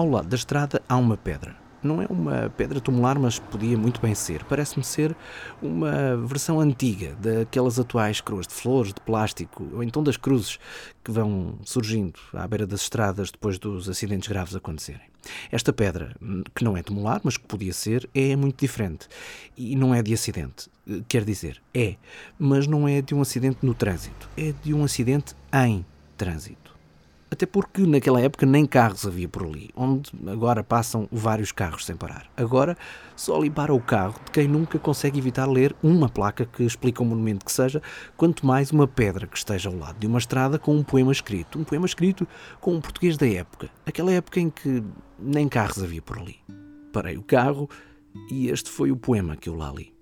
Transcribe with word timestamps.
Ao 0.00 0.08
lado 0.08 0.28
da 0.28 0.36
estrada 0.36 0.80
há 0.88 0.96
uma 0.96 1.14
pedra. 1.14 1.54
Não 1.82 2.00
é 2.00 2.06
uma 2.08 2.48
pedra 2.56 2.80
tumular, 2.80 3.18
mas 3.18 3.38
podia 3.38 3.76
muito 3.76 4.00
bem 4.00 4.14
ser. 4.14 4.42
Parece-me 4.44 4.82
ser 4.82 5.14
uma 5.60 6.16
versão 6.16 6.58
antiga 6.58 7.14
daquelas 7.16 7.78
atuais 7.78 8.18
coroas 8.18 8.46
de 8.46 8.54
flores, 8.54 8.94
de 8.94 9.00
plástico, 9.02 9.68
ou 9.74 9.82
então 9.82 10.02
das 10.02 10.16
cruzes 10.16 10.58
que 11.04 11.10
vão 11.10 11.58
surgindo 11.66 12.18
à 12.32 12.48
beira 12.48 12.66
das 12.66 12.80
estradas 12.80 13.30
depois 13.30 13.58
dos 13.58 13.90
acidentes 13.90 14.26
graves 14.26 14.56
acontecerem. 14.56 15.02
Esta 15.52 15.70
pedra, 15.70 16.16
que 16.54 16.64
não 16.64 16.78
é 16.78 16.82
tumular, 16.82 17.20
mas 17.22 17.36
que 17.36 17.44
podia 17.44 17.74
ser, 17.74 18.08
é 18.14 18.34
muito 18.36 18.58
diferente. 18.58 19.06
E 19.54 19.76
não 19.76 19.94
é 19.94 20.02
de 20.02 20.14
acidente. 20.14 20.70
Quer 21.08 21.24
dizer, 21.24 21.60
é, 21.74 21.96
mas 22.38 22.66
não 22.66 22.88
é 22.88 23.02
de 23.02 23.14
um 23.14 23.20
acidente 23.20 23.58
no 23.60 23.74
trânsito. 23.74 24.30
É 24.34 24.54
de 24.62 24.72
um 24.72 24.82
acidente 24.82 25.34
em 25.52 25.84
trânsito. 26.16 26.79
Até 27.30 27.46
porque 27.46 27.82
naquela 27.82 28.20
época 28.20 28.44
nem 28.44 28.66
carros 28.66 29.06
havia 29.06 29.28
por 29.28 29.44
ali, 29.44 29.70
onde 29.76 30.10
agora 30.26 30.64
passam 30.64 31.08
vários 31.12 31.52
carros 31.52 31.86
sem 31.86 31.94
parar. 31.94 32.26
Agora 32.36 32.76
só 33.14 33.36
ali 33.36 33.48
para 33.48 33.72
o 33.72 33.80
carro 33.80 34.20
de 34.24 34.32
quem 34.32 34.48
nunca 34.48 34.78
consegue 34.80 35.18
evitar 35.18 35.46
ler 35.46 35.74
uma 35.80 36.08
placa 36.08 36.44
que 36.44 36.64
explica 36.64 37.02
um 37.02 37.06
monumento 37.06 37.44
que 37.44 37.52
seja, 37.52 37.80
quanto 38.16 38.44
mais 38.44 38.72
uma 38.72 38.88
pedra 38.88 39.28
que 39.28 39.38
esteja 39.38 39.68
ao 39.68 39.76
lado 39.76 39.98
de 40.00 40.08
uma 40.08 40.18
estrada 40.18 40.58
com 40.58 40.74
um 40.74 40.82
poema 40.82 41.12
escrito. 41.12 41.58
Um 41.58 41.64
poema 41.64 41.86
escrito 41.86 42.26
com 42.60 42.74
um 42.74 42.80
português 42.80 43.16
da 43.16 43.28
época, 43.28 43.70
aquela 43.86 44.10
época 44.10 44.40
em 44.40 44.50
que 44.50 44.82
nem 45.16 45.48
carros 45.48 45.82
havia 45.82 46.02
por 46.02 46.18
ali. 46.18 46.36
Parei 46.92 47.16
o 47.16 47.22
carro 47.22 47.70
e 48.28 48.48
este 48.48 48.68
foi 48.70 48.90
o 48.90 48.96
poema 48.96 49.36
que 49.36 49.48
eu 49.48 49.54
lá 49.54 49.72
li. 49.72 49.94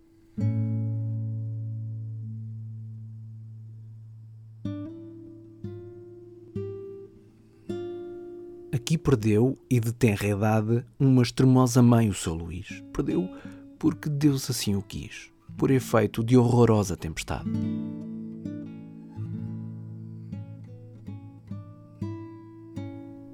Aqui 8.89 8.97
perdeu, 8.97 9.59
e 9.69 9.79
de 9.79 9.93
tenra 9.93 10.27
idade, 10.27 10.87
uma 10.99 11.21
extremosa 11.21 11.83
mãe 11.83 12.09
o 12.09 12.15
seu 12.15 12.33
Luís. 12.33 12.83
Perdeu 12.91 13.29
porque 13.79 14.09
Deus 14.09 14.49
assim 14.49 14.77
o 14.77 14.81
quis, 14.81 15.31
por 15.59 15.71
efeito 15.71 16.25
de 16.25 16.39
horrorosa 16.39 16.97
tempestade. 16.97 17.51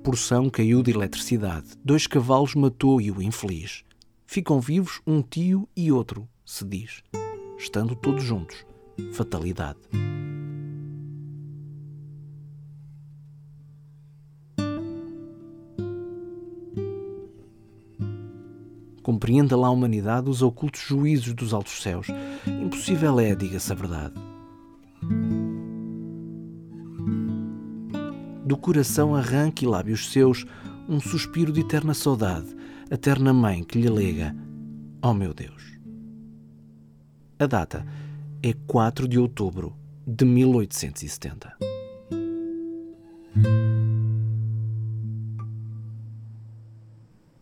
Porção 0.02 0.50
caiu 0.50 0.82
de 0.82 0.90
eletricidade, 0.90 1.68
dois 1.84 2.08
cavalos 2.08 2.56
matou 2.56 3.00
e 3.00 3.12
o 3.12 3.22
infeliz. 3.22 3.84
Ficam 4.26 4.60
vivos 4.60 5.00
um 5.06 5.22
tio 5.22 5.68
e 5.76 5.92
outro, 5.92 6.28
se 6.44 6.64
diz, 6.64 7.00
estando 7.56 7.94
todos 7.94 8.24
juntos. 8.24 8.66
Fatalidade. 9.12 9.78
Compreenda 19.04 19.54
lá 19.54 19.68
a 19.68 19.70
humanidade 19.70 20.30
os 20.30 20.40
ocultos 20.40 20.80
juízos 20.80 21.34
dos 21.34 21.52
altos 21.52 21.82
céus. 21.82 22.06
Impossível 22.46 23.20
é, 23.20 23.34
diga-se 23.34 23.70
a 23.70 23.74
verdade. 23.74 24.14
Do 28.46 28.56
coração 28.56 29.14
arranque 29.14 29.66
e 29.66 29.68
lábios 29.68 30.10
seus 30.10 30.46
um 30.88 30.98
suspiro 30.98 31.52
de 31.52 31.60
eterna 31.60 31.92
saudade, 31.92 32.46
a 32.90 32.96
terna 32.96 33.34
mãe 33.34 33.62
que 33.62 33.78
lhe 33.78 33.90
lega, 33.90 34.34
oh 35.02 35.12
meu 35.12 35.34
Deus. 35.34 35.78
A 37.38 37.46
data 37.46 37.86
é 38.42 38.54
4 38.66 39.06
de 39.06 39.18
outubro 39.18 39.76
de 40.06 40.24
1870. 40.24 41.73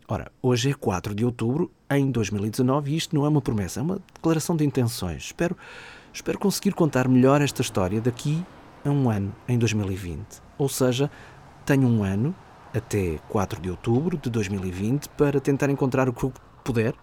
Ora, 0.09 0.33
hoje 0.43 0.71
é 0.71 0.75
4 0.75 1.15
de 1.15 1.25
outubro, 1.25 1.71
em 1.89 2.11
2019, 2.11 2.91
e 2.91 2.97
isto 2.97 3.15
não 3.15 3.25
é 3.25 3.29
uma 3.29 3.41
promessa, 3.41 3.81
é 3.81 3.83
uma 3.83 4.01
declaração 4.15 4.57
de 4.57 4.65
intenções. 4.65 5.25
Espero, 5.25 5.57
espero 6.13 6.39
conseguir 6.39 6.73
contar 6.73 7.07
melhor 7.07 7.41
esta 7.41 7.63
história 7.63 8.01
daqui 8.01 8.45
a 8.85 8.91
um 8.91 9.09
ano, 9.09 9.33
em 9.47 9.57
2020. 9.57 10.43
Ou 10.59 10.69
seja, 10.69 11.11
tenho 11.65 11.87
um 11.87 12.03
ano, 12.03 12.35
até 12.75 13.19
4 13.29 13.61
de 13.61 13.71
outubro 13.71 14.19
de 14.19 14.29
2020, 14.29 15.09
para 15.11 15.41
tentar 15.41 15.71
encontrar 15.71 16.09
o 16.09 16.13
que 16.13 16.31
puder, 16.65 16.95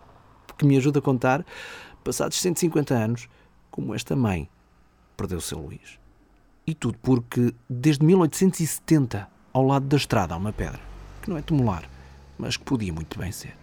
que 0.58 0.66
me 0.66 0.76
ajude 0.76 1.00
a 1.00 1.02
contar, 1.02 1.46
passados 2.04 2.40
150 2.42 2.94
anos, 2.94 3.30
como 3.72 3.96
esta 3.96 4.14
mãe 4.14 4.50
perdeu 5.16 5.38
o 5.38 5.42
seu 5.42 5.58
Luís. 5.58 5.98
E 6.68 6.74
tudo 6.74 6.98
porque, 7.02 7.54
desde 7.70 8.06
1870, 8.06 9.28
ao 9.54 9.66
lado 9.66 9.86
da 9.86 9.96
estrada 9.96 10.34
há 10.34 10.38
uma 10.38 10.52
pedra, 10.52 10.82
que 11.22 11.30
não 11.30 11.38
é 11.38 11.42
tumular 11.42 11.90
mas 12.40 12.58
que 12.58 12.64
podia 12.64 12.94
muito 12.94 13.20
bem 13.20 13.32
ser. 13.32 13.54